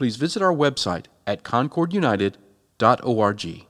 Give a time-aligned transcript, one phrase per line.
[0.00, 3.66] please visit our website at concordunited.org.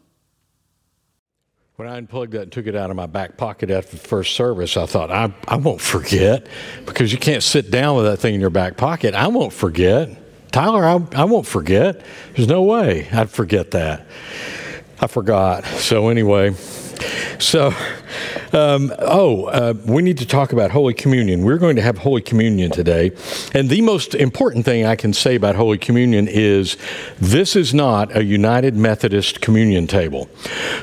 [1.74, 4.36] When I unplugged that and took it out of my back pocket after the first
[4.36, 6.46] service, I thought, I, I won't forget
[6.86, 9.14] because you can't sit down with that thing in your back pocket.
[9.14, 10.08] I won't forget.
[10.52, 12.00] Tyler, I, I won't forget.
[12.36, 14.06] There's no way I'd forget that.
[15.00, 15.64] I forgot.
[15.64, 16.54] So, anyway,
[17.40, 17.74] so
[18.52, 21.44] um, oh, uh, we need to talk about Holy Communion.
[21.44, 23.12] We're going to have Holy Communion today.
[23.54, 26.76] And the most important thing I can say about Holy Communion is
[27.18, 30.28] this is not a United Methodist communion table.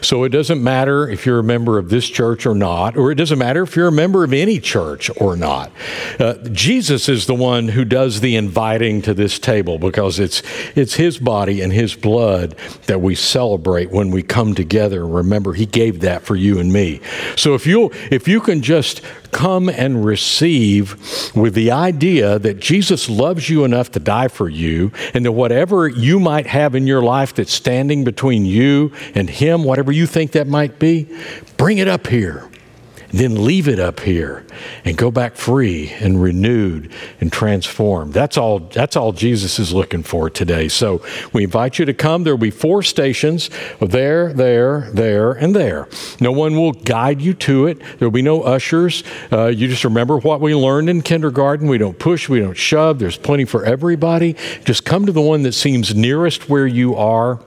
[0.01, 3.15] So it doesn't matter if you're a member of this church or not, or it
[3.15, 5.71] doesn't matter if you're a member of any church or not.
[6.19, 10.41] Uh, Jesus is the one who does the inviting to this table because it's,
[10.75, 15.05] it's his body and his blood that we celebrate when we come together.
[15.05, 17.01] Remember, he gave that for you and me.
[17.35, 19.01] So if you if you can just
[19.31, 20.95] come and receive
[21.35, 25.87] with the idea that Jesus loves you enough to die for you, and that whatever
[25.87, 30.31] you might have in your life that's standing between you and Him, whatever you think
[30.31, 31.07] that might be,
[31.57, 32.49] bring it up here
[33.11, 34.45] then leave it up here
[34.83, 36.91] and go back free and renewed
[37.21, 38.13] and transformed.
[38.13, 40.67] That's all, that's all Jesus is looking for today.
[40.67, 41.01] So
[41.33, 42.23] we invite you to come.
[42.23, 43.49] There will be four stations
[43.79, 45.87] there, there, there, and there.
[46.19, 47.79] No one will guide you to it.
[47.79, 49.03] There will be no ushers.
[49.31, 51.67] Uh, you just remember what we learned in kindergarten.
[51.67, 52.99] We don't push, we don't shove.
[52.99, 54.35] There's plenty for everybody.
[54.65, 57.39] Just come to the one that seems nearest where you are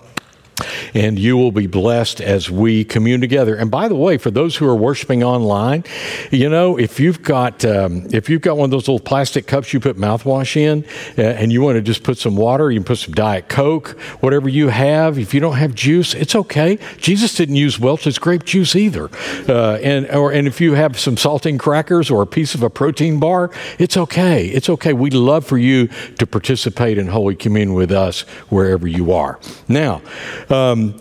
[0.95, 3.57] and you will be blessed as we commune together.
[3.57, 5.85] And by the way, for those who are worshiping online,
[6.31, 9.73] you know, if you've got um, if you've got one of those little plastic cups
[9.73, 10.85] you put mouthwash in,
[11.19, 13.99] uh, and you want to just put some water, you can put some Diet Coke,
[14.21, 15.19] whatever you have.
[15.19, 16.79] If you don't have juice, it's okay.
[16.99, 19.11] Jesus didn't use Welch's grape juice either.
[19.49, 22.71] Uh, and or and if you have some saltine crackers or a piece of a
[22.71, 24.47] protein bar, it's okay.
[24.47, 24.93] It's okay.
[24.93, 29.39] We'd love for you to participate in Holy Communion with us wherever you are.
[29.69, 30.03] Now.
[30.51, 30.95] Um,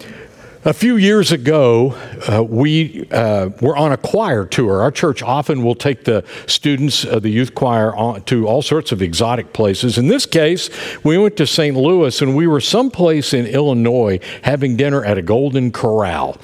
[0.66, 1.96] a few years ago,
[2.28, 4.82] uh, we uh, were on a choir tour.
[4.82, 8.92] Our church often will take the students of the youth choir on, to all sorts
[8.92, 9.98] of exotic places.
[9.98, 10.70] In this case,
[11.04, 11.78] we went to St.
[11.78, 16.38] Louis and we were someplace in Illinois having dinner at a Golden Corral.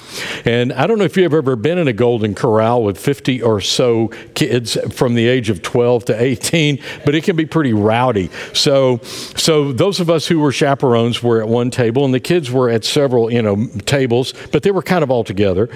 [0.46, 3.60] And I don't know if you've ever been in a Golden Corral with 50 or
[3.60, 8.30] so kids from the age of 12 to 18, but it can be pretty rowdy.
[8.54, 8.98] So,
[9.36, 12.70] so those of us who were chaperones were at one table and the kids were
[12.70, 15.68] at several, you know, tables but they were kind of all together.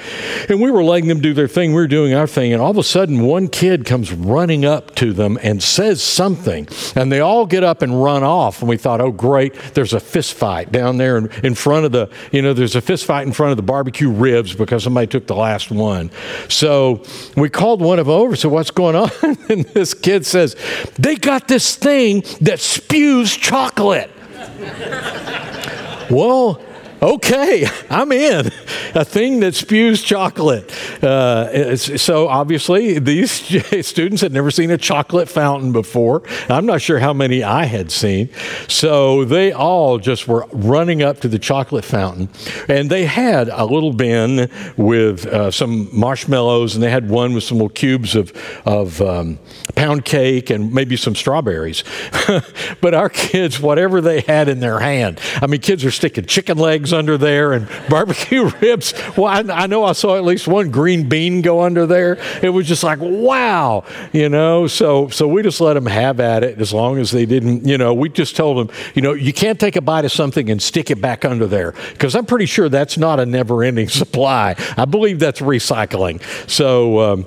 [0.48, 1.70] And we were letting them do their thing.
[1.70, 2.52] We were doing our thing.
[2.52, 6.68] And all of a sudden, one kid comes running up to them and says something.
[6.94, 8.60] And they all get up and run off.
[8.60, 11.92] And we thought, oh, great, there's a fist fight down there in, in front of
[11.92, 15.06] the, you know, there's a fist fight in front of the barbecue ribs because somebody
[15.06, 16.10] took the last one.
[16.48, 17.02] So
[17.36, 18.36] we called one of them over.
[18.36, 19.10] So what's going on?
[19.48, 20.56] and this kid says,
[20.98, 24.10] they got this thing that spews chocolate.
[26.10, 26.60] well,
[27.02, 28.50] okay, I'm in.
[28.94, 30.70] A thing that spews chocolate.
[31.02, 33.30] Uh, so obviously, these
[33.86, 36.22] students had never seen a chocolate fountain before.
[36.48, 38.30] I'm not sure how many I had seen.
[38.68, 42.28] So they all just were running up to the chocolate fountain,
[42.68, 47.44] and they had a little bin with uh, some marshmallows, and they had one with
[47.44, 48.32] some little cubes of
[48.64, 49.38] of um,
[49.74, 51.84] pound cake and maybe some strawberries.
[52.80, 56.58] but our kids, whatever they had in their hand, I mean, kids are sticking chicken
[56.58, 58.94] legs under there and barbecue ribs.
[59.16, 62.18] Well, I, I, know I saw at least one green bean go under there.
[62.42, 64.66] It was just like, wow, you know.
[64.66, 67.78] So, so we just let them have at it as long as they didn't, you
[67.78, 67.94] know.
[67.94, 70.90] We just told them, you know, you can't take a bite of something and stick
[70.90, 74.56] it back under there because I'm pretty sure that's not a never-ending supply.
[74.76, 76.22] I believe that's recycling.
[76.48, 77.26] So, um,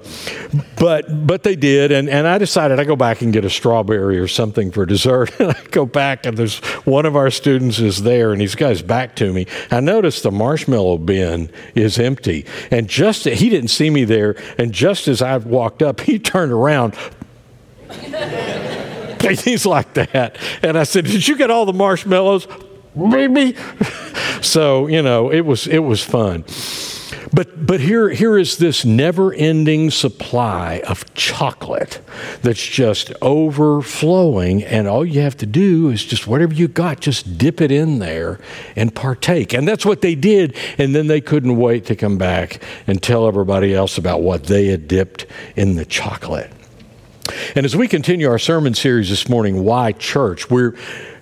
[0.78, 4.20] but but they did, and and I decided I go back and get a strawberry
[4.20, 5.32] or something for dessert.
[5.44, 8.70] And I go back, and there's one of our students is there, and he's got
[8.70, 12.46] his back to me, I noticed the marshmallow bin is empty.
[12.72, 14.36] And just, he didn't see me there.
[14.58, 16.96] And just as I walked up, he turned around.
[19.22, 20.38] He's like that.
[20.62, 22.48] And I said, Did you get all the marshmallows?
[22.96, 23.56] Maybe.
[24.42, 26.46] so, you know, it was, it was fun.
[27.32, 32.02] But, but here, here is this never ending supply of chocolate
[32.42, 37.38] that's just overflowing, and all you have to do is just whatever you got, just
[37.38, 38.40] dip it in there
[38.76, 39.54] and partake.
[39.54, 43.28] And that's what they did, and then they couldn't wait to come back and tell
[43.28, 45.26] everybody else about what they had dipped
[45.56, 46.52] in the chocolate.
[47.56, 50.76] And as we continue our sermon series this morning, Why Church, we're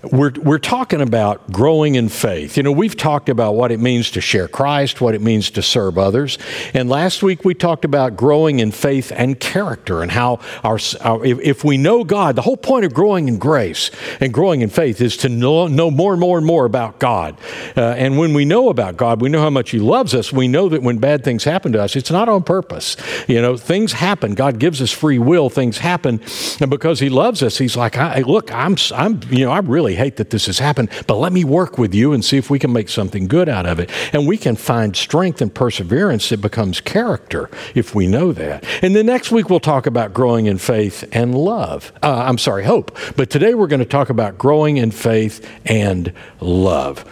[0.03, 2.57] we're, we're talking about growing in faith.
[2.57, 5.61] You know, we've talked about what it means to share Christ, what it means to
[5.61, 6.39] serve others.
[6.73, 11.23] And last week we talked about growing in faith and character and how our, our
[11.23, 14.69] if, if, we know God, the whole point of growing in grace and growing in
[14.69, 17.37] faith is to know, know more and more and more about God.
[17.77, 20.33] Uh, and when we know about God, we know how much He loves us.
[20.33, 22.97] We know that when bad things happen to us, it's not on purpose.
[23.27, 24.33] You know, things happen.
[24.33, 25.51] God gives us free will.
[25.51, 26.21] Things happen.
[26.59, 29.90] And because He loves us, He's like, I, look, I'm, I'm, you know, I really
[29.91, 32.49] really hate that this has happened, but let me work with you and see if
[32.49, 33.89] we can make something good out of it.
[34.13, 38.63] And we can find strength and perseverance that becomes character if we know that.
[38.81, 41.91] And then next week we'll talk about growing in faith and love.
[42.01, 42.97] Uh, I'm sorry, hope.
[43.17, 47.03] But today we're going to talk about growing in faith and love.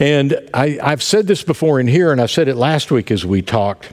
[0.00, 3.24] And I, I've said this before in here, and I said it last week as
[3.24, 3.92] we talked.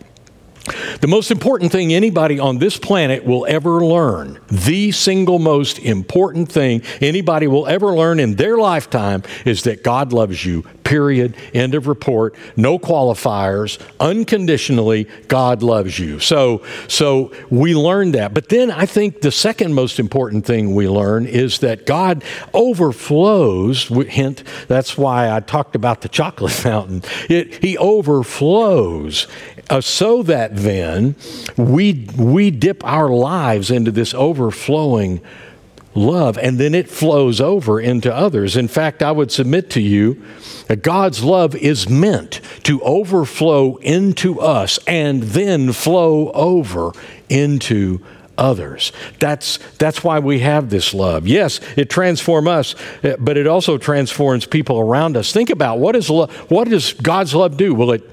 [1.01, 6.51] The most important thing anybody on this planet will ever learn, the single most important
[6.51, 11.35] thing anybody will ever learn in their lifetime, is that God loves you, period.
[11.53, 12.35] End of report.
[12.55, 13.77] No qualifiers.
[13.99, 16.19] Unconditionally, God loves you.
[16.19, 18.33] So, so we learn that.
[18.33, 22.23] But then I think the second most important thing we learn is that God
[22.53, 23.87] overflows.
[24.07, 27.03] Hint, that's why I talked about the chocolate fountain.
[27.29, 29.27] It, he overflows
[29.69, 31.15] uh, so that then
[31.57, 35.21] we, we dip our lives into this overflowing
[35.95, 38.55] love, and then it flows over into others.
[38.55, 40.23] In fact, I would submit to you
[40.67, 46.91] that God's love is meant to overflow into us and then flow over
[47.29, 48.01] into
[48.37, 48.91] others.
[49.19, 51.25] That's, that's why we have this love.
[51.25, 52.75] Yes, it transforms us,
[53.17, 55.31] but it also transforms people around us.
[55.31, 57.73] Think about what, is lo- what does God's love do?
[57.73, 58.03] Well, it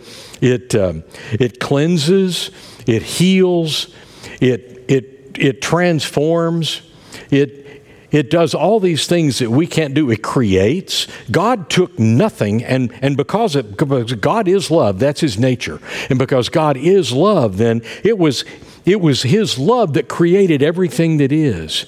[0.42, 2.50] it, um, it cleanses,
[2.86, 3.94] it heals,
[4.40, 6.82] it, it, it transforms,
[7.30, 7.61] it,
[8.12, 10.10] it does all these things that we can't do.
[10.10, 11.08] It creates.
[11.30, 15.80] God took nothing, and, and because, it, because God is love, that's His nature.
[16.10, 18.44] And because God is love, then it was,
[18.84, 21.86] it was His love that created everything that is.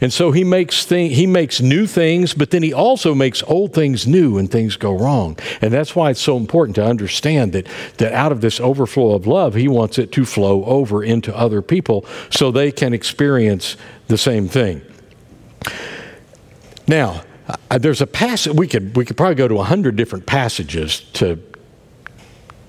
[0.00, 3.72] And so he makes thing, he makes new things, but then he also makes old
[3.72, 5.38] things new and things go wrong.
[5.62, 7.66] And that's why it's so important to understand that
[7.96, 11.62] that out of this overflow of love, he wants it to flow over into other
[11.62, 13.78] people so they can experience
[14.08, 14.82] the same thing.
[16.86, 17.22] Now,
[17.70, 21.00] uh, there's a passage we could we could probably go to a hundred different passages
[21.14, 21.38] to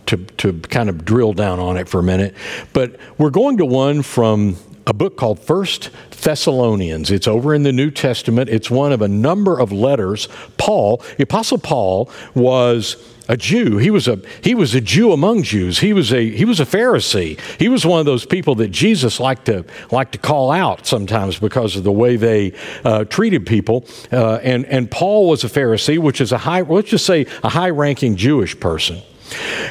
[0.07, 2.35] to to kind of drill down on it for a minute,
[2.73, 4.57] but we're going to one from
[4.87, 5.89] a book called First
[6.25, 7.11] Thessalonians.
[7.11, 8.49] It's over in the New Testament.
[8.49, 10.27] It's one of a number of letters.
[10.57, 12.97] Paul, the Apostle Paul, was
[13.29, 13.77] a Jew.
[13.77, 15.79] He was a he was a Jew among Jews.
[15.79, 17.39] He was a he was a Pharisee.
[17.59, 21.37] He was one of those people that Jesus liked to liked to call out sometimes
[21.37, 23.85] because of the way they uh, treated people.
[24.11, 27.49] Uh, and and Paul was a Pharisee, which is a high let's just say a
[27.49, 29.03] high ranking Jewish person.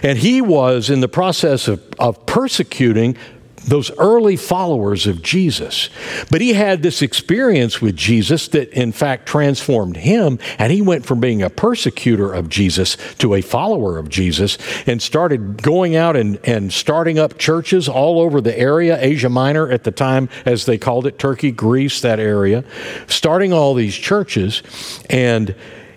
[0.05, 3.17] And he was in the process of, of persecuting
[3.67, 5.89] those early followers of Jesus.
[6.31, 11.07] But he had this experience with Jesus that, in fact, transformed him, and he went
[11.07, 16.17] from being a persecutor of Jesus to a follower of Jesus and started going out
[16.17, 20.67] and, and starting up churches all over the area, Asia Minor at the time, as
[20.67, 22.65] they called it, Turkey, Greece, that area,
[23.07, 24.63] starting all these churches.
[25.09, 25.55] And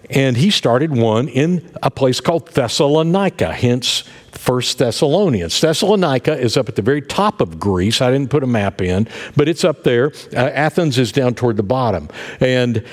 [0.10, 4.06] and he started one in a place called Thessalonica, hence
[4.48, 5.60] First Thessalonians.
[5.60, 8.00] Thessalonica is up at the very top of Greece.
[8.00, 10.14] I didn't put a map in, but it's up there.
[10.32, 12.08] Uh, Athens is down toward the bottom.
[12.40, 12.86] And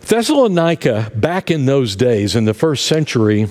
[0.00, 3.46] Thessalonica, back in those days, in the first century,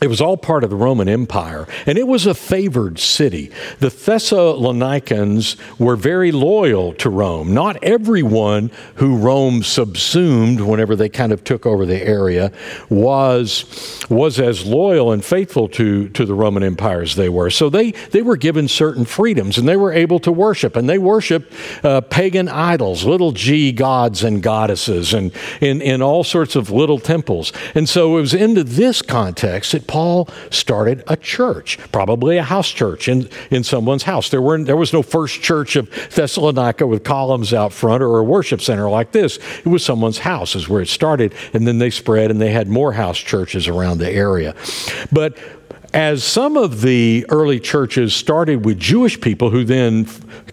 [0.00, 3.50] it was all part of the Roman Empire, and it was a favored city.
[3.80, 7.52] The Thessalonians were very loyal to Rome.
[7.52, 12.50] Not everyone who Rome subsumed whenever they kind of took over the area
[12.88, 17.50] was, was as loyal and faithful to, to the Roman Empire as they were.
[17.50, 20.76] So they, they were given certain freedoms, and they were able to worship.
[20.76, 21.52] And they worshiped
[21.84, 25.30] uh, pagan idols, little g gods and goddesses, and
[25.60, 27.52] in, in all sorts of little temples.
[27.74, 32.70] And so it was into this context that Paul started a church, probably a house
[32.70, 34.28] church in, in someone's house.
[34.30, 38.22] There, were, there was no first church of Thessalonica with columns out front or a
[38.22, 39.40] worship center like this.
[39.58, 41.34] It was someone's house, is where it started.
[41.52, 44.54] And then they spread and they had more house churches around the area.
[45.10, 45.36] But
[45.92, 50.04] as some of the early churches started with Jewish people who then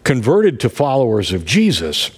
[0.04, 2.10] converted to followers of Jesus,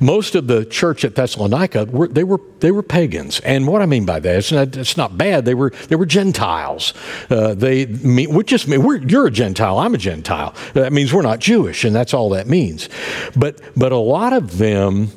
[0.00, 3.86] most of the church at Thessalonica were they were they were pagans, and what I
[3.86, 5.44] mean by that it's not, it's not bad.
[5.44, 6.94] They were they were Gentiles.
[7.28, 9.78] Uh, they mean we just mean you're a Gentile.
[9.78, 10.54] I'm a Gentile.
[10.74, 12.88] That means we're not Jewish, and that's all that means.
[13.36, 15.10] But but a lot of them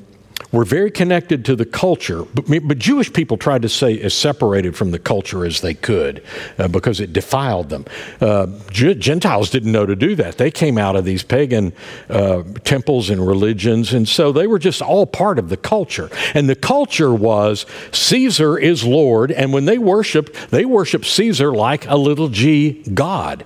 [0.53, 4.77] were very connected to the culture, but, but Jewish people tried to stay as separated
[4.77, 6.23] from the culture as they could
[6.59, 7.85] uh, because it defiled them.
[8.21, 10.37] Uh, Gentiles didn't know to do that.
[10.37, 11.73] They came out of these pagan
[12.07, 16.09] uh, temples and religions, and so they were just all part of the culture.
[16.35, 21.87] And the culture was Caesar is Lord, and when they worshiped, they worshiped Caesar like
[21.87, 23.43] a little g God.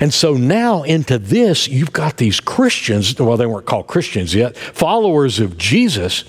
[0.00, 4.56] And so now into this, you've got these Christians, well, they weren't called Christians yet,
[4.56, 6.24] followers of Jesus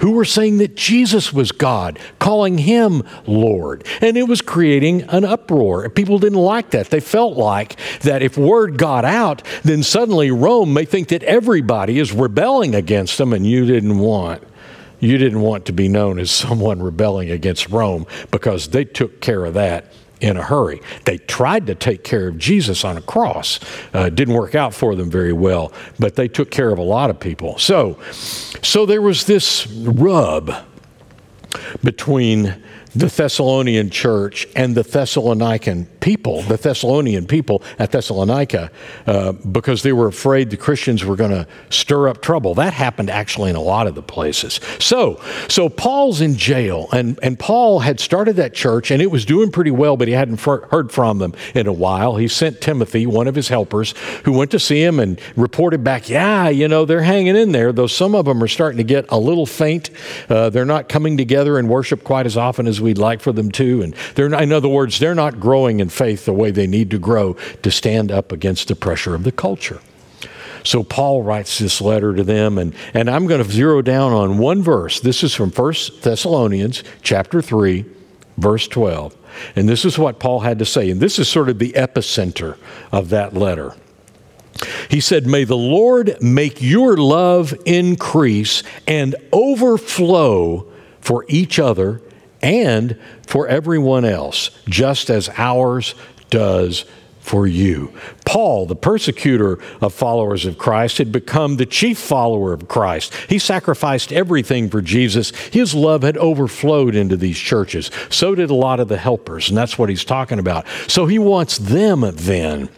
[0.00, 3.86] who were saying that Jesus was God, calling him Lord.
[4.00, 5.88] And it was creating an uproar.
[5.90, 6.90] People didn't like that.
[6.90, 11.98] They felt like that if word got out, then suddenly Rome may think that everybody
[11.98, 14.42] is rebelling against them, and you didn't want.
[15.00, 19.44] You didn't want to be known as someone rebelling against Rome because they took care
[19.44, 20.80] of that in a hurry.
[21.04, 23.60] They tried to take care of Jesus on a cross.
[23.92, 27.10] Uh, didn't work out for them very well, but they took care of a lot
[27.10, 27.58] of people.
[27.58, 27.98] So,
[28.62, 30.52] so there was this rub
[31.82, 32.62] between
[32.94, 38.70] the Thessalonian church and the Thessalonican people, the Thessalonian people at Thessalonica,
[39.06, 42.54] uh, because they were afraid the Christians were going to stir up trouble.
[42.54, 44.60] That happened actually in a lot of the places.
[44.78, 49.24] So, so Paul's in jail, and, and Paul had started that church, and it was
[49.24, 52.16] doing pretty well, but he hadn't heard from them in a while.
[52.16, 53.94] He sent Timothy, one of his helpers,
[54.24, 57.72] who went to see him and reported back, yeah, you know, they're hanging in there,
[57.72, 59.90] though some of them are starting to get a little faint.
[60.28, 63.50] Uh, they're not coming together and worship quite as often as we'd like for them
[63.52, 63.82] to.
[63.82, 66.90] And they're not, in other words, they're not growing in faith the way they need
[66.90, 69.80] to grow to stand up against the pressure of the culture.
[70.64, 74.38] So Paul writes this letter to them, and, and I'm going to zero down on
[74.38, 75.00] one verse.
[75.00, 77.84] This is from 1 Thessalonians chapter 3,
[78.36, 79.16] verse 12.
[79.56, 80.90] And this is what Paul had to say.
[80.90, 82.58] And this is sort of the epicenter
[82.92, 83.74] of that letter.
[84.90, 90.70] He said, May the Lord make your love increase and overflow
[91.00, 92.02] for each other
[92.42, 95.94] and for everyone else, just as ours
[96.30, 96.84] does
[97.20, 97.92] for you.
[98.24, 103.14] Paul, the persecutor of followers of Christ, had become the chief follower of Christ.
[103.28, 105.30] He sacrificed everything for Jesus.
[105.30, 107.90] His love had overflowed into these churches.
[108.08, 110.66] So did a lot of the helpers, and that's what he's talking about.
[110.88, 112.68] So he wants them then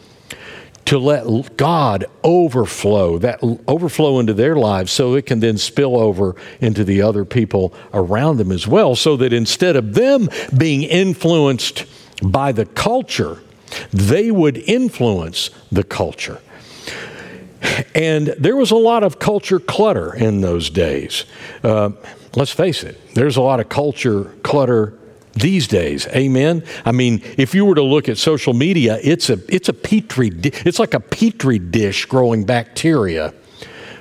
[0.85, 6.37] to let God overflow, that overflow into their lives so it can then spill over
[6.61, 8.97] into the other people around them as well.
[8.97, 11.85] So that instead of them being influenced
[12.23, 13.43] by the culture,
[13.93, 16.41] they would influence the culture.
[17.95, 21.25] And there was a lot of culture clutter in those days.
[21.63, 21.91] Uh,
[22.35, 24.95] let's face it, there's a lot of culture clutter
[25.35, 26.07] these days.
[26.09, 26.65] Amen.
[26.85, 30.31] I mean, if you were to look at social media, it's a it's a petri
[30.43, 33.35] it's like a petri dish growing bacteria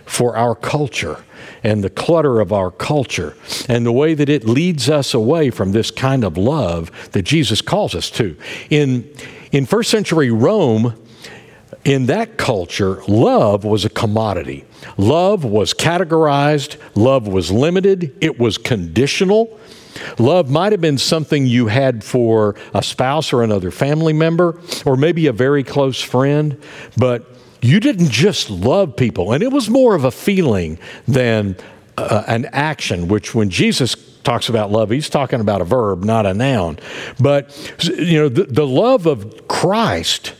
[0.05, 1.23] for our culture
[1.63, 3.35] and the clutter of our culture
[3.69, 7.61] and the way that it leads us away from this kind of love that Jesus
[7.61, 8.35] calls us to.
[8.69, 9.09] In
[9.51, 10.95] in first century Rome,
[11.83, 14.65] in that culture, love was a commodity.
[14.97, 19.59] Love was categorized, love was limited, it was conditional.
[20.17, 24.95] Love might have been something you had for a spouse or another family member, or
[24.97, 26.61] maybe a very close friend,
[26.97, 27.25] but
[27.61, 29.33] you didn't just love people.
[29.33, 31.55] And it was more of a feeling than
[31.97, 36.25] uh, an action, which when Jesus talks about love, he's talking about a verb, not
[36.25, 36.79] a noun.
[37.19, 40.33] But, you know, the, the love of Christ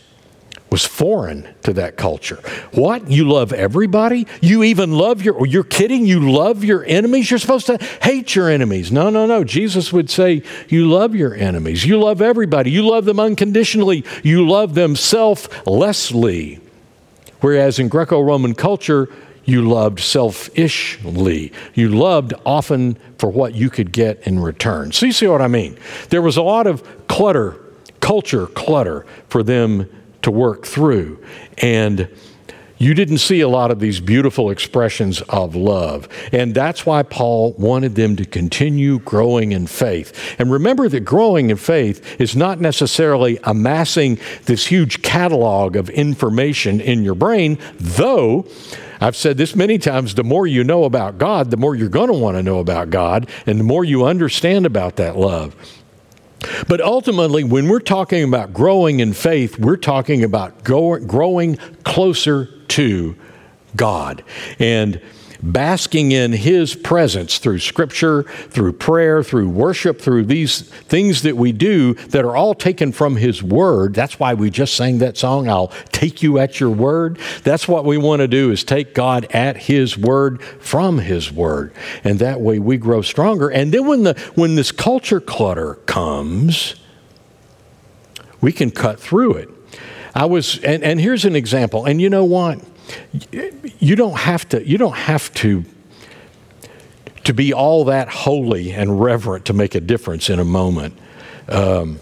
[0.72, 2.40] was foreign to that culture.
[2.72, 3.10] What?
[3.10, 4.26] You love everybody?
[4.40, 6.06] You even love your, oh, you're kidding?
[6.06, 7.30] You love your enemies?
[7.30, 8.90] You're supposed to hate your enemies.
[8.90, 9.44] No, no, no.
[9.44, 11.84] Jesus would say, You love your enemies.
[11.84, 12.70] You love everybody.
[12.70, 14.02] You love them unconditionally.
[14.22, 16.58] You love them selflessly.
[17.42, 19.10] Whereas in Greco Roman culture,
[19.44, 21.52] you loved selfishly.
[21.74, 24.92] You loved often for what you could get in return.
[24.92, 25.76] So you see what I mean?
[26.08, 27.60] There was a lot of clutter,
[28.00, 29.86] culture clutter for them
[30.22, 31.22] to work through.
[31.58, 32.08] And
[32.82, 36.08] you didn't see a lot of these beautiful expressions of love.
[36.32, 40.34] And that's why Paul wanted them to continue growing in faith.
[40.40, 46.80] And remember that growing in faith is not necessarily amassing this huge catalog of information
[46.80, 48.48] in your brain, though.
[49.00, 52.08] I've said this many times the more you know about God, the more you're going
[52.08, 55.54] to want to know about God, and the more you understand about that love.
[56.68, 62.46] But ultimately, when we're talking about growing in faith, we're talking about go, growing closer
[62.68, 63.16] to
[63.76, 64.24] God.
[64.58, 65.00] And
[65.42, 71.52] basking in His presence through Scripture, through prayer, through worship, through these things that we
[71.52, 73.94] do that are all taken from His Word.
[73.94, 77.18] That's why we just sang that song, I'll Take You at Your Word.
[77.42, 81.72] That's what we want to do is take God at His Word from His Word.
[82.04, 83.48] And that way we grow stronger.
[83.48, 86.76] And then when, the, when this culture clutter comes,
[88.40, 89.48] we can cut through it.
[90.14, 91.86] I was, and, and here's an example.
[91.86, 92.60] And you know what?
[93.78, 95.64] You don't have to you don't have to
[97.24, 100.98] to be all that holy and reverent to make a difference in a moment.
[101.48, 102.00] Um,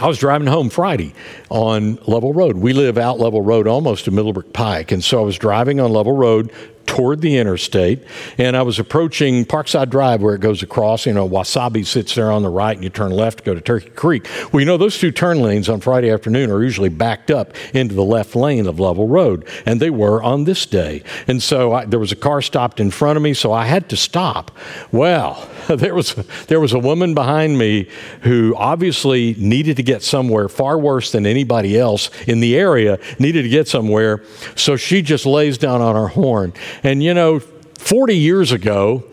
[0.00, 1.12] I was driving home Friday
[1.50, 2.56] on Lovell Road.
[2.56, 4.92] We live out Lovell Road almost to Middlebrook Pike.
[4.92, 6.52] And so I was driving on Lovell Road
[6.88, 8.02] toward the interstate,
[8.38, 11.06] and I was approaching Parkside Drive where it goes across.
[11.06, 13.60] You know, Wasabi sits there on the right, and you turn left to go to
[13.60, 14.26] Turkey Creek.
[14.52, 17.94] Well, you know, those two turn lanes on Friday afternoon are usually backed up into
[17.94, 21.02] the left lane of Lovell Road, and they were on this day.
[21.28, 23.90] And so I, there was a car stopped in front of me, so I had
[23.90, 24.50] to stop.
[24.90, 26.14] Well, there was
[26.46, 27.88] there was a woman behind me
[28.22, 33.42] who obviously needed to get somewhere far worse than anybody else in the area needed
[33.42, 34.22] to get somewhere,
[34.56, 39.04] so she just lays down on her horn and you know, 40 years ago,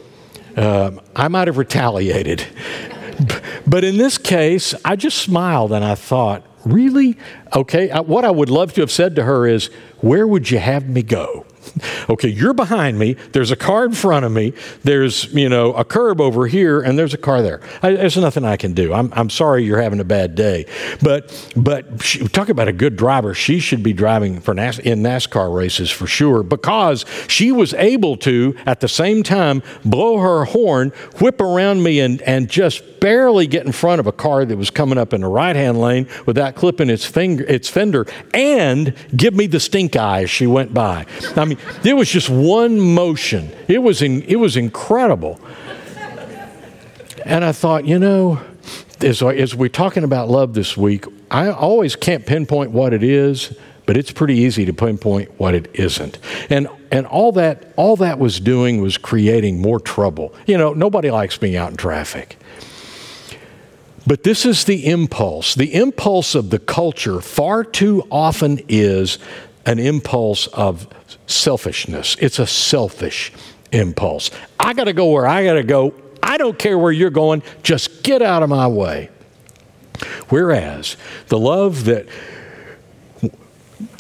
[0.56, 2.46] uh, I might have retaliated.
[3.68, 7.18] but in this case, I just smiled and I thought, really?
[7.56, 9.68] Okay, what I would love to have said to her is,
[10.02, 11.46] Where would you have me go?
[12.10, 13.14] okay, you're behind me.
[13.32, 14.54] There's a car in front of me.
[14.84, 17.62] There's, you know, a curb over here, and there's a car there.
[17.82, 18.94] I, there's nothing I can do.
[18.94, 20.66] I'm, I'm sorry you're having a bad day.
[21.02, 23.34] But, but she, talk about a good driver.
[23.34, 28.18] She should be driving for NAS, in NASCAR races for sure because she was able
[28.18, 33.46] to, at the same time, blow her horn, whip around me, and, and just barely
[33.46, 36.08] get in front of a car that was coming up in the right hand lane
[36.26, 40.74] without clipping its, finger, its fender and give me the stink eye as she went
[40.74, 41.06] by.
[41.36, 43.52] I mean, it was just one motion.
[43.68, 45.40] It was, in, it was incredible.
[47.26, 48.40] And I thought, you know,
[49.02, 53.56] as, as we're talking about love this week, I always can't pinpoint what it is,
[53.86, 56.18] but it's pretty easy to pinpoint what it isn't.
[56.50, 60.34] And and all that all that was doing was creating more trouble.
[60.46, 62.38] You know, nobody likes being out in traffic.
[64.08, 65.56] But this is the impulse.
[65.56, 69.18] The impulse of the culture far too often is
[69.66, 70.88] an impulse of
[71.28, 72.16] selfishness.
[72.20, 73.32] It's a selfish
[73.72, 74.32] impulse.
[74.60, 75.94] I got to go where I got to go.
[76.22, 77.44] I don't care where you're going.
[77.64, 79.10] Just get out of my way.
[80.30, 80.98] Whereas
[81.28, 82.08] the love that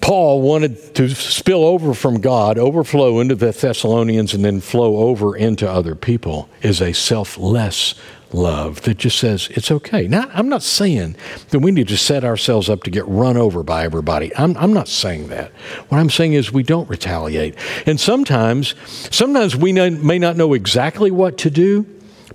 [0.01, 5.35] Paul wanted to spill over from God, overflow into the Thessalonians, and then flow over
[5.35, 7.95] into other people is a selfless
[8.35, 10.07] love that just says it's okay.
[10.07, 11.15] Now, I'm not saying
[11.49, 14.35] that we need to set ourselves up to get run over by everybody.
[14.35, 15.51] I'm, I'm not saying that.
[15.89, 17.55] What I'm saying is we don't retaliate.
[17.85, 18.75] And sometimes,
[19.15, 21.85] sometimes we may not know exactly what to do,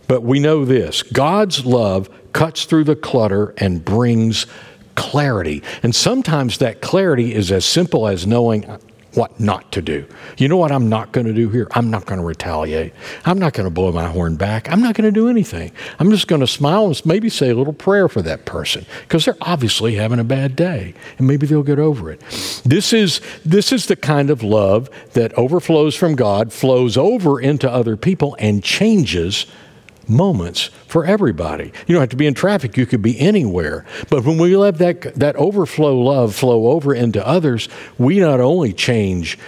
[0.08, 4.46] but we know this God's love cuts through the clutter and brings
[4.94, 5.62] clarity.
[5.82, 8.64] And sometimes that clarity is as simple as knowing
[9.14, 10.06] what not to do.
[10.38, 11.66] You know what I'm not going to do here?
[11.72, 12.92] I'm not going to retaliate.
[13.24, 14.70] I'm not going to blow my horn back.
[14.70, 15.72] I'm not going to do anything.
[15.98, 19.24] I'm just going to smile and maybe say a little prayer for that person because
[19.24, 22.20] they're obviously having a bad day and maybe they'll get over it.
[22.64, 27.70] This is this is the kind of love that overflows from God, flows over into
[27.70, 29.46] other people and changes
[30.10, 31.72] moments for everybody.
[31.86, 33.86] You don't have to be in traffic, you could be anywhere.
[34.10, 37.68] But when we let that, that overflow love flow over into others,
[37.98, 39.38] we not only change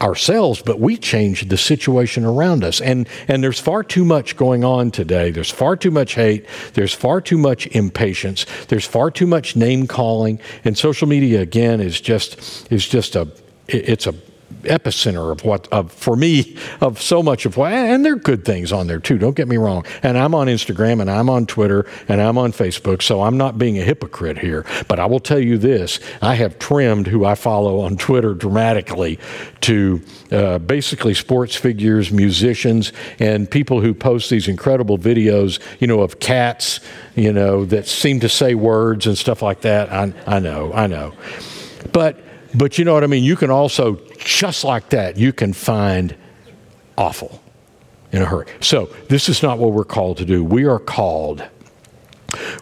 [0.00, 2.80] ourselves, but we change the situation around us.
[2.80, 5.30] And and there's far too much going on today.
[5.30, 6.46] There's far too much hate.
[6.74, 8.46] There's far too much impatience.
[8.68, 10.40] There's far too much name calling.
[10.64, 13.28] And social media again is just is just a
[13.68, 14.14] it's a
[14.62, 18.44] epicenter of what of for me of so much of what and there are good
[18.44, 19.84] things on there too don't get me wrong.
[20.02, 23.58] And i'm on instagram and i'm on twitter and i'm on facebook so i'm not
[23.58, 24.64] being a hypocrite here.
[24.88, 29.18] But i will tell you this i have trimmed who i follow on twitter dramatically
[29.62, 36.00] to uh, basically sports figures musicians and people who post these incredible videos you know
[36.00, 36.80] of cats
[37.14, 39.92] you know that seem to say words and stuff like that.
[39.92, 41.12] I, I know i know.
[41.92, 42.20] But
[42.54, 43.24] but you know what I mean?
[43.24, 46.14] You can also, just like that, you can find
[46.98, 47.40] awful
[48.12, 48.46] in a hurry.
[48.60, 50.44] So, this is not what we're called to do.
[50.44, 51.44] We are called.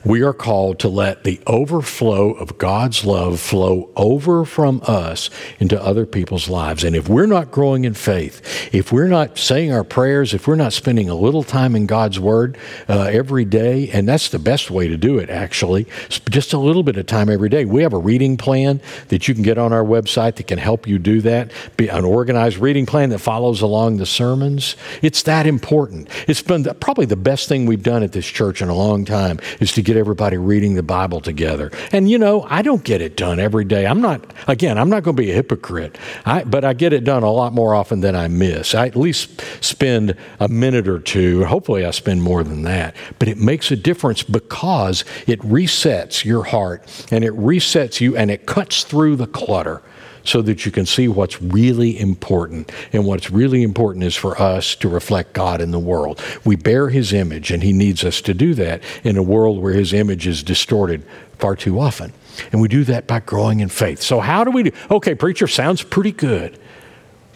[0.05, 5.81] We are called to let the overflow of God's love flow over from us into
[5.83, 6.85] other people's lives.
[6.85, 10.55] And if we're not growing in faith, if we're not saying our prayers, if we're
[10.55, 14.70] not spending a little time in God's Word uh, every day, and that's the best
[14.70, 15.87] way to do it, actually,
[16.31, 17.64] just a little bit of time every day.
[17.64, 20.87] We have a reading plan that you can get on our website that can help
[20.87, 21.50] you do that.
[21.77, 24.77] Be an organized reading plan that follows along the sermons.
[25.03, 26.09] It's that important.
[26.29, 29.38] It's been probably the best thing we've done at this church in a long time
[29.61, 31.71] is to get everybody reading the Bible together.
[31.93, 33.87] And you know, I don't get it done every day.
[33.87, 37.05] I'm not, again, I'm not going to be a hypocrite, I, but I get it
[37.05, 38.75] done a lot more often than I miss.
[38.75, 41.45] I at least spend a minute or two.
[41.45, 42.95] Hopefully, I spend more than that.
[43.19, 48.31] But it makes a difference because it resets your heart and it resets you and
[48.31, 49.83] it cuts through the clutter
[50.25, 52.73] so that you can see what's really important.
[52.93, 56.21] And what's really important is for us to reflect God in the world.
[56.45, 59.75] We bear His image, and He needs us to do that in a world where
[59.75, 61.05] His image is distorted
[61.39, 62.13] far too often.
[62.51, 64.01] And we do that by growing in faith.
[64.01, 64.73] So, how do we do?
[64.91, 66.59] Okay, preacher, sounds pretty good.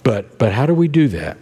[0.02, 1.36] But, but how do we do that?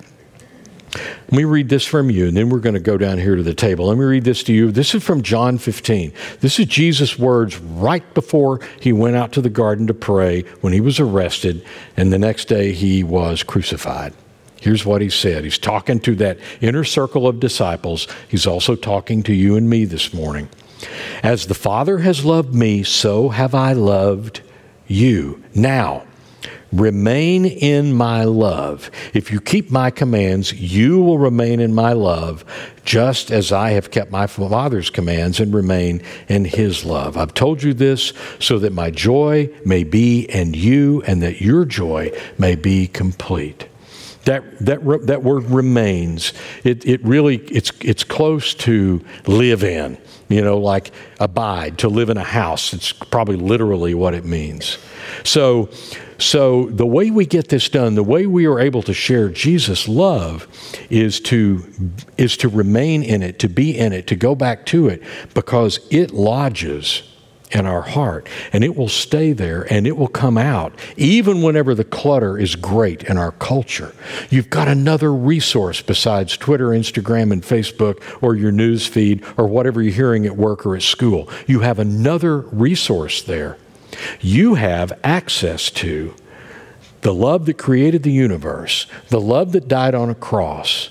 [0.97, 3.43] Let me read this from you, and then we're going to go down here to
[3.43, 3.87] the table.
[3.87, 4.71] Let me read this to you.
[4.71, 6.13] This is from John 15.
[6.41, 10.73] This is Jesus' words right before he went out to the garden to pray when
[10.73, 11.65] he was arrested,
[11.97, 14.13] and the next day he was crucified.
[14.61, 15.45] Here's what he said.
[15.45, 18.09] He's talking to that inner circle of disciples.
[18.29, 20.49] He's also talking to you and me this morning.
[21.23, 24.41] As the Father has loved me, so have I loved
[24.87, 25.43] you.
[25.55, 26.05] Now,
[26.73, 28.91] Remain in my love.
[29.15, 32.45] If you keep my commands, you will remain in my love,
[32.85, 37.17] just as I have kept my Father's commands and remain in his love.
[37.17, 41.65] I've told you this so that my joy may be in you and that your
[41.65, 43.69] joy may be complete.
[44.27, 46.33] That, that, that word remains.
[46.65, 52.11] It, it really, it's, it's close to live in, you know, like abide, to live
[52.11, 52.73] in a house.
[52.73, 54.79] It's probably literally what it means.
[55.23, 55.71] So,
[56.19, 59.87] so the way we get this done, the way we are able to share Jesus'
[59.87, 60.49] love
[60.91, 61.65] is to
[62.17, 65.03] is to remain in it, to be in it, to go back to it
[65.35, 67.05] because it lodges
[67.53, 71.75] in our heart and it will stay there and it will come out even whenever
[71.75, 73.95] the clutter is great in our culture.
[74.31, 79.81] You've got another resource besides Twitter, Instagram and Facebook or your news feed or whatever
[79.83, 81.29] you're hearing at work or at school.
[81.47, 83.59] You have another resource there
[84.21, 86.15] you have access to
[87.03, 90.91] the love that created the universe, the love that died on a cross.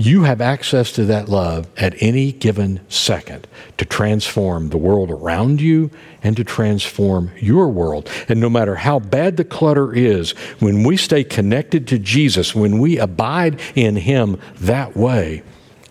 [0.00, 5.60] You have access to that love at any given second to transform the world around
[5.60, 5.90] you
[6.22, 8.08] and to transform your world.
[8.26, 12.78] And no matter how bad the clutter is, when we stay connected to Jesus, when
[12.78, 15.42] we abide in Him that way,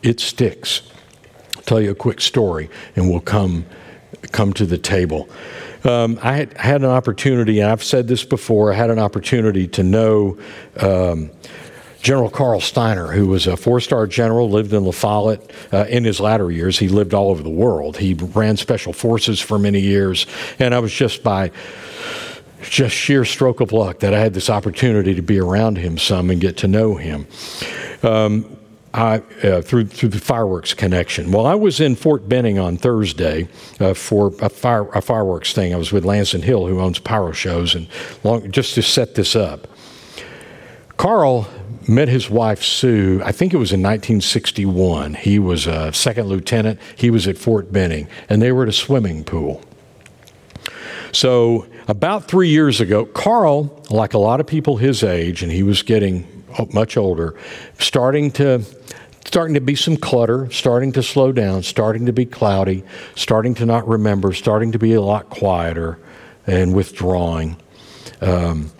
[0.01, 0.81] it sticks.
[1.55, 3.67] I'll tell you a quick story and we'll come,
[4.31, 5.29] come to the table.
[5.83, 9.67] Um, I had, had, an opportunity, and I've said this before, I had an opportunity
[9.67, 10.39] to know
[10.77, 11.29] um,
[12.01, 15.51] General Carl Stiner, who was a four star general, lived in LaFollette.
[15.73, 17.97] Uh, in his latter years, he lived all over the world.
[17.97, 20.25] He ran special forces for many years,
[20.59, 21.51] and I was just by
[22.61, 26.29] just sheer stroke of luck that I had this opportunity to be around him some
[26.29, 27.27] and get to know him.
[28.03, 28.57] Um,
[28.93, 31.31] I, uh, through through the fireworks connection.
[31.31, 33.47] Well, I was in Fort Benning on Thursday
[33.79, 35.75] uh, for a, fire, a fireworks thing.
[35.75, 37.87] I was with Lansden Hill, who owns Pyro Shows, and
[38.23, 39.67] long, just to set this up.
[40.97, 41.47] Carl
[41.89, 43.21] met his wife Sue.
[43.25, 45.15] I think it was in 1961.
[45.15, 46.79] He was a second lieutenant.
[46.95, 49.61] He was at Fort Benning, and they were at a swimming pool.
[51.11, 55.63] So about three years ago, Carl, like a lot of people his age, and he
[55.63, 57.35] was getting much older,
[57.79, 58.63] starting to
[59.25, 62.83] starting to be some clutter, starting to slow down, starting to be cloudy,
[63.15, 65.99] starting to not remember, starting to be a lot quieter
[66.47, 67.55] and withdrawing.
[68.21, 68.71] Um,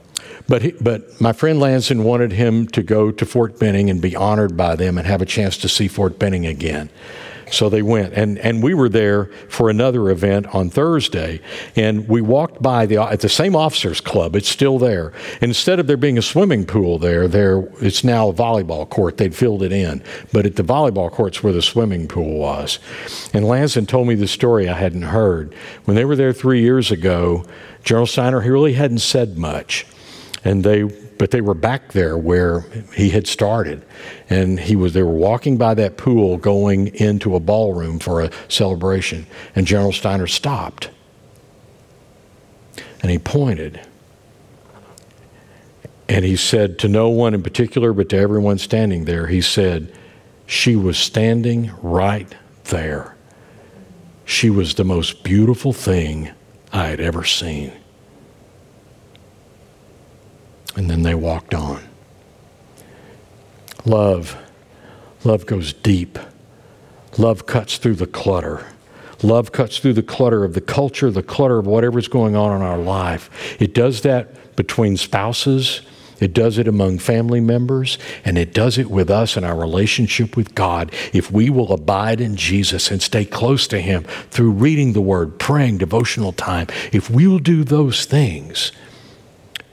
[0.50, 4.16] but, he, but my friend Lansden wanted him to go to Fort Benning and be
[4.16, 6.90] honored by them and have a chance to see Fort Benning again.
[7.52, 11.42] So they went, and, and we were there for another event on Thursday,
[11.76, 14.36] and we walked by the at the same officers club.
[14.36, 15.14] It's still there.
[15.42, 19.18] Instead of there being a swimming pool there, there it's now a volleyball court.
[19.18, 22.80] They'd filled it in, but at the volleyball court's where the swimming pool was.
[23.34, 25.54] And Lansden told me the story I hadn't heard
[25.86, 27.46] when they were there three years ago.
[27.84, 29.86] General Stiner he really hadn't said much,
[30.44, 30.84] and they
[31.20, 32.62] but they were back there where
[32.96, 33.86] he had started.
[34.30, 38.32] And he was they were walking by that pool going into a ballroom for a
[38.48, 39.28] celebration.
[39.54, 40.90] And General Stiner stopped.
[43.02, 43.82] And he pointed.
[46.08, 49.94] And he said to no one in particular, but to everyone standing there, he said,
[50.48, 52.34] She was standing right
[52.66, 53.16] there.
[54.26, 56.32] she was the most beautiful thing
[56.72, 57.74] I had ever seen.
[60.76, 61.84] And then they walked on.
[63.86, 64.38] Love,
[65.24, 66.20] love goes deep.
[67.18, 68.66] Love cuts through the clutter.
[69.22, 72.62] Love cuts through the clutter of the culture, the clutter of whatever's going on in
[72.62, 73.30] our life.
[73.60, 75.82] It does that between spouses,
[76.20, 80.36] it does it among family members, and it does it with us in our relationship
[80.36, 80.94] with God.
[81.14, 85.40] If we will abide in Jesus and stay close to Him through reading the Word,
[85.40, 88.72] praying, devotional time, if we will do those things,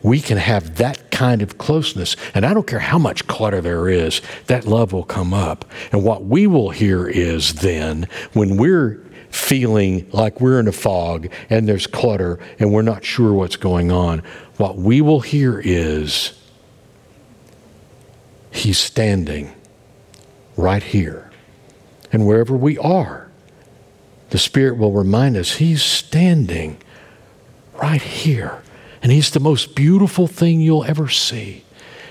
[0.07, 2.15] we can have that kind of closeness.
[2.33, 5.65] And I don't care how much clutter there is, that love will come up.
[5.91, 11.29] And what we will hear is then, when we're feeling like we're in a fog
[11.51, 14.23] and there's clutter and we're not sure what's going on,
[14.59, 16.41] what we will hear is
[18.53, 19.53] He's standing
[20.57, 21.33] right here.
[22.13, 23.29] And wherever we are,
[24.31, 26.79] the Spirit will remind us He's standing
[27.75, 28.63] right here.
[29.07, 31.63] And He's the most beautiful thing you'll ever see.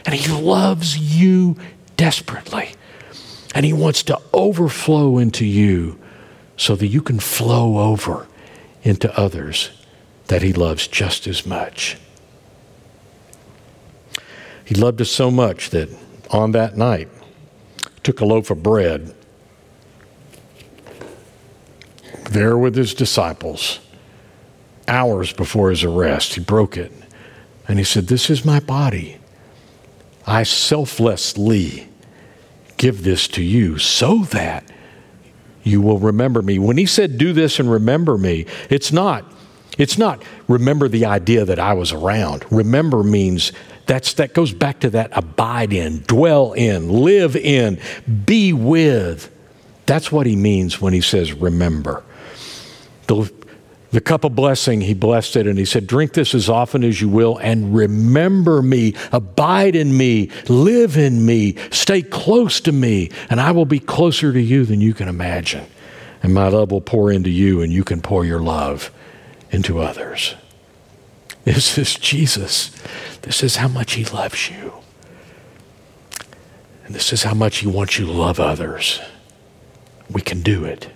[0.06, 1.58] And He loves you
[1.98, 2.70] desperately.
[3.54, 6.00] And He wants to overflow into you
[6.56, 8.28] so that you can flow over
[8.82, 9.72] into others
[10.28, 11.98] that He loves just as much.
[14.64, 15.90] He loved us so much that
[16.32, 17.10] on that night
[18.04, 19.14] took a loaf of bread
[22.30, 23.82] there with his disciples
[24.88, 26.36] hours before his arrest.
[26.36, 26.92] He broke it
[27.68, 29.18] and he said, This is my body.
[30.28, 31.88] I selflessly
[32.78, 34.66] give this to you so that
[35.64, 36.60] you will remember me.
[36.60, 39.26] When he said, Do this and remember me, it's not.
[39.78, 42.46] It's not remember the idea that I was around.
[42.50, 43.52] Remember means
[43.86, 47.80] that's, that goes back to that abide in, dwell in, live in,
[48.26, 49.32] be with.
[49.86, 52.04] That's what he means when he says remember.
[53.08, 53.32] The,
[53.96, 57.00] the cup of blessing, he blessed it and he said, Drink this as often as
[57.00, 63.10] you will and remember me, abide in me, live in me, stay close to me,
[63.30, 65.66] and I will be closer to you than you can imagine.
[66.22, 68.92] And my love will pour into you, and you can pour your love
[69.50, 70.36] into others.
[71.46, 72.72] This is Jesus.
[73.22, 74.74] This is how much He loves you.
[76.86, 79.00] And this is how much He wants you to love others.
[80.10, 80.90] We can do it.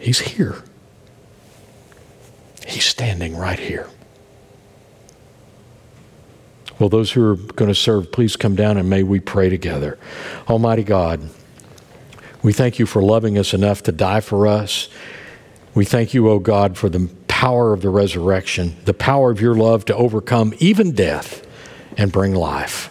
[0.00, 0.64] He's here.
[2.66, 3.88] He's standing right here.
[6.78, 9.98] Well, those who are going to serve, please come down and may we pray together.
[10.48, 11.30] Almighty God,
[12.42, 14.88] we thank you for loving us enough to die for us.
[15.74, 19.40] We thank you, O oh God, for the power of the resurrection, the power of
[19.40, 21.46] your love to overcome even death
[21.96, 22.90] and bring life.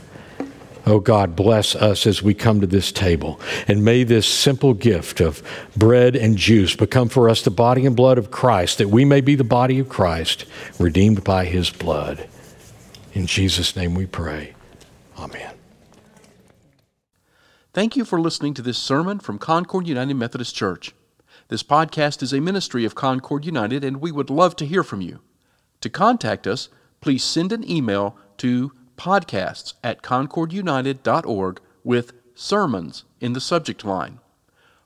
[0.88, 3.40] Oh God, bless us as we come to this table.
[3.68, 5.42] And may this simple gift of
[5.76, 9.22] bread and juice become for us the body and blood of Christ, that we may
[9.22, 10.46] be the body of Christ,
[10.78, 12.30] redeemed by his blood.
[13.14, 14.54] In Jesus' name we pray.
[15.18, 15.56] Amen.
[17.74, 20.94] Thank you for listening to this sermon from Concord United Methodist Church.
[21.48, 25.02] This podcast is a ministry of Concord United, and we would love to hear from
[25.02, 25.22] you.
[25.82, 26.70] To contact us,
[27.02, 34.20] please send an email to podcasts at concordunited.org with sermons in the subject line.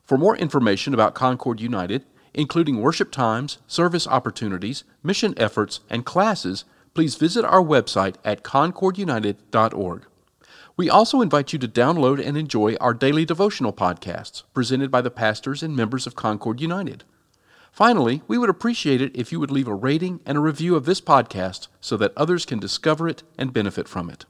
[0.04, 6.66] For more information about Concord United, including worship times, service opportunities, mission efforts, and classes,
[6.94, 10.06] please visit our website at concordunited.org.
[10.78, 15.12] We also invite you to download and enjoy our daily devotional podcasts presented by the
[15.12, 17.04] pastors and members of Concord United.
[17.80, 20.84] Finally, we would appreciate it if you would leave a rating and a review of
[20.84, 24.26] this podcast so that others can discover it and benefit from it.